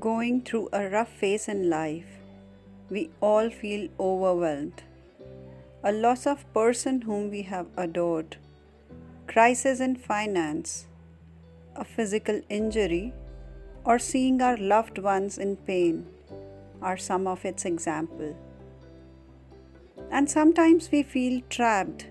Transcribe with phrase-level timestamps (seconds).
[0.00, 2.06] Going through a rough phase in life,
[2.88, 4.82] we all feel overwhelmed.
[5.84, 8.36] A loss of person whom we have adored,
[9.26, 10.86] crisis in finance,
[11.76, 13.12] a physical injury,
[13.84, 16.06] or seeing our loved ones in pain
[16.80, 18.34] are some of its example.
[20.10, 22.06] And sometimes we feel trapped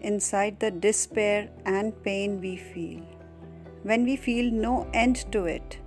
[0.00, 3.02] inside the despair and pain we feel.
[3.82, 5.78] When we feel no end to it,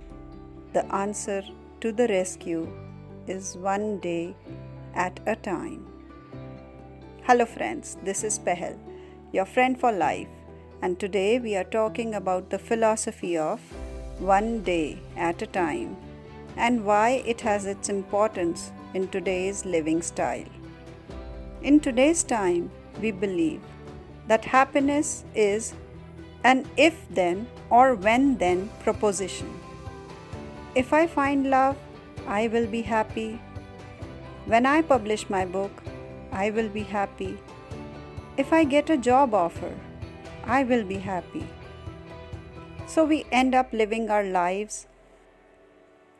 [0.72, 1.42] the answer
[1.80, 2.70] to the rescue
[3.26, 4.34] is one day
[4.94, 5.86] at a time.
[7.22, 8.76] Hello, friends, this is Pehel,
[9.32, 10.28] your friend for life,
[10.82, 13.60] and today we are talking about the philosophy of
[14.18, 15.96] one day at a time
[16.56, 20.50] and why it has its importance in today's living style.
[21.62, 23.62] In today's time, we believe
[24.26, 25.74] that happiness is
[26.44, 29.48] an if then or when then proposition.
[30.80, 31.76] If I find love,
[32.28, 33.40] I will be happy.
[34.46, 35.82] When I publish my book,
[36.30, 37.36] I will be happy.
[38.36, 39.72] If I get a job offer,
[40.44, 41.44] I will be happy.
[42.86, 44.86] So we end up living our lives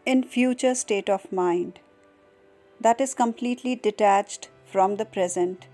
[0.05, 1.78] in future state of mind
[2.81, 5.69] that is completely detached from the present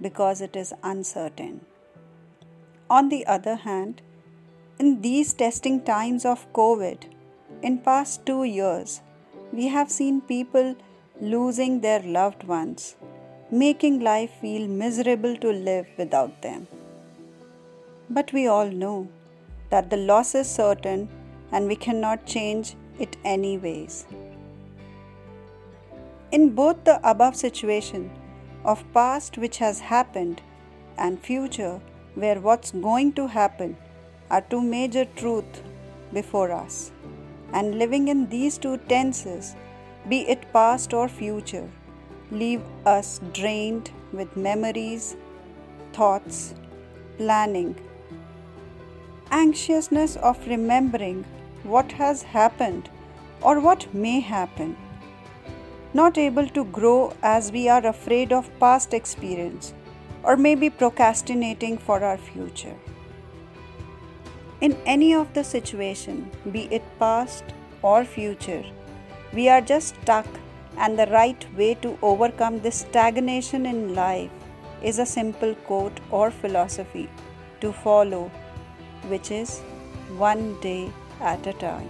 [0.00, 1.60] because it is uncertain.
[2.88, 4.00] On the other hand,
[4.78, 7.19] in these testing times of COVID,
[7.62, 9.00] in past 2 years,
[9.52, 10.74] we have seen people
[11.20, 12.96] losing their loved ones,
[13.50, 16.66] making life feel miserable to live without them.
[18.08, 19.08] But we all know
[19.70, 21.08] that the loss is certain
[21.52, 24.06] and we cannot change it anyways.
[26.32, 28.10] In both the above situation
[28.64, 30.40] of past which has happened
[30.96, 31.80] and future
[32.14, 33.76] where what's going to happen
[34.30, 35.62] are two major truths
[36.12, 36.92] before us
[37.52, 39.56] and living in these two tenses,
[40.08, 41.68] be it past or future,
[42.30, 45.16] leave us drained with memories,
[45.92, 46.54] thoughts,
[47.16, 47.74] planning,
[49.30, 51.24] anxiousness of remembering
[51.62, 52.88] what has happened
[53.42, 54.76] or what may happen,
[55.92, 59.74] not able to grow as we are afraid of past experience
[60.22, 62.76] or maybe procrastinating for our future.
[64.60, 67.44] In any of the situation, be it past
[67.80, 68.62] or future,
[69.32, 70.26] we are just stuck
[70.76, 74.30] and the right way to overcome this stagnation in life
[74.82, 77.08] is a simple quote or philosophy
[77.62, 78.30] to follow,
[79.08, 79.60] which is
[80.18, 81.88] one day at a time.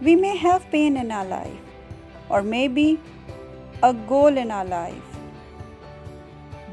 [0.00, 1.58] We may have pain in our life,
[2.28, 3.00] or maybe
[3.82, 5.18] a goal in our life.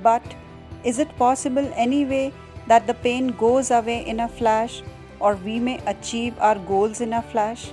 [0.03, 0.35] But
[0.83, 2.31] is it possible anyway
[2.67, 4.81] that the pain goes away in a flash
[5.19, 7.71] or we may achieve our goals in a flash?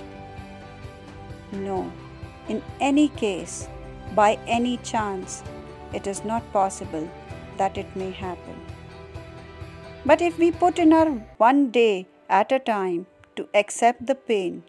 [1.51, 1.91] No,
[2.47, 3.67] in any case,
[4.15, 5.43] by any chance,
[5.93, 7.09] it is not possible
[7.57, 8.55] that it may happen.
[10.05, 13.05] But if we put in our one day at a time
[13.35, 14.63] to accept the pain,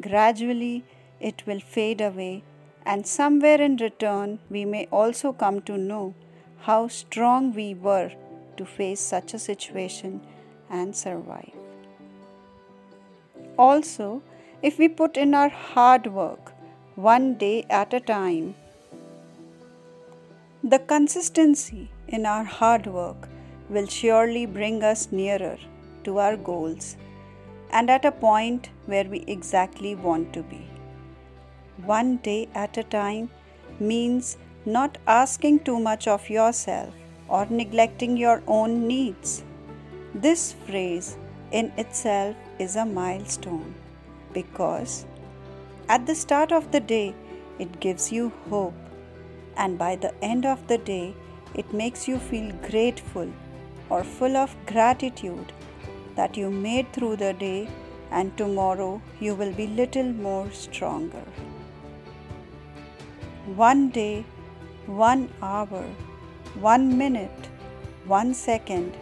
[0.00, 0.84] gradually
[1.20, 2.42] it will fade away,
[2.84, 6.14] and somewhere in return, we may also come to know
[6.60, 8.12] how strong we were
[8.58, 10.20] to face such a situation
[10.68, 11.52] and survive.
[13.56, 14.22] Also,
[14.62, 16.52] if we put in our hard work
[16.94, 18.54] one day at a time,
[20.62, 23.28] the consistency in our hard work
[23.68, 25.56] will surely bring us nearer
[26.04, 26.96] to our goals
[27.70, 30.66] and at a point where we exactly want to be.
[31.84, 33.30] One day at a time
[33.78, 36.94] means not asking too much of yourself
[37.28, 39.44] or neglecting your own needs.
[40.14, 41.16] This phrase
[41.52, 43.74] in itself is a milestone
[44.32, 45.06] because
[45.88, 47.14] at the start of the day
[47.58, 48.74] it gives you hope,
[49.56, 51.14] and by the end of the day
[51.54, 53.30] it makes you feel grateful
[53.90, 55.52] or full of gratitude
[56.14, 57.68] that you made through the day
[58.10, 61.24] and tomorrow you will be little more stronger.
[63.56, 64.24] One day,
[64.86, 65.84] one hour,
[66.60, 67.48] one minute,
[68.06, 68.96] one second,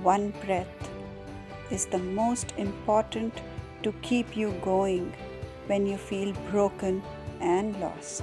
[0.00, 0.90] one breath
[1.72, 3.40] is the most important
[3.82, 5.12] to keep you going
[5.66, 7.02] when you feel broken
[7.40, 8.22] and lost.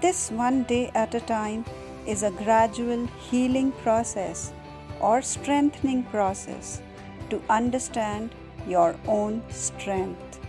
[0.00, 1.66] This one day at a time
[2.06, 4.54] is a gradual healing process
[4.98, 6.80] or strengthening process
[7.28, 8.34] to understand
[8.66, 10.40] your own strength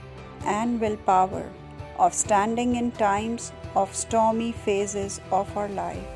[0.45, 1.49] and willpower
[1.99, 6.07] of standing in times of stormy phases of our life.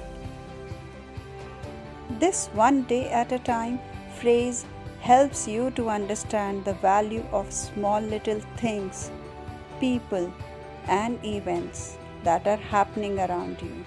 [2.20, 3.80] This one day at a time
[4.20, 4.66] phrase
[5.00, 9.10] helps you to understand the value of small little things,
[9.80, 10.32] people,
[10.88, 13.84] and events that are happening around you.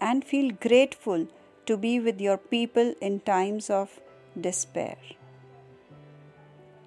[0.00, 1.26] And feel grateful
[1.66, 3.98] to be with your people in times of
[4.40, 4.96] despair.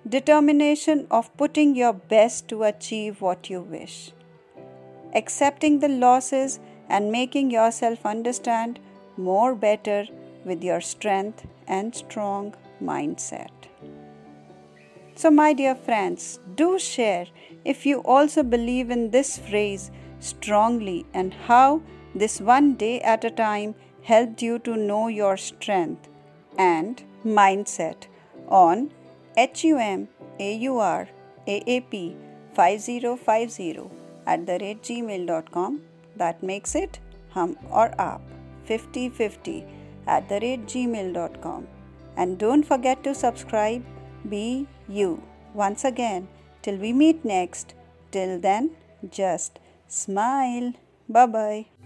[0.08, 4.14] Determination of putting your best to achieve what you wish.
[5.14, 8.80] Accepting the losses and making yourself understand
[9.18, 10.06] more better
[10.46, 13.50] with your strength and strong mindset.
[15.16, 17.28] So, my dear friends, do share
[17.66, 21.82] if you also believe in this phrase strongly and how
[22.16, 26.08] this one day at a time helped you to know your strength
[26.58, 28.08] and mindset
[28.48, 28.92] on
[29.38, 31.10] HUMAURAAP
[32.54, 33.99] 5050
[34.34, 35.82] at the rate gmail.com.
[36.22, 37.00] That makes it
[37.36, 38.22] hum or aap
[38.66, 39.58] 5050
[40.08, 41.68] at the rate gmail.com.
[42.18, 43.84] And don't forget to subscribe.
[44.36, 44.68] Be
[45.00, 45.12] you.
[45.54, 46.28] Once again,
[46.62, 47.76] till we meet next.
[48.12, 48.72] Till then,
[49.22, 50.74] just smile.
[51.18, 51.79] Bye bye.